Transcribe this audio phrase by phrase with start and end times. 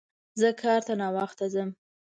[0.39, 1.69] زه کار ته ناوخته ځم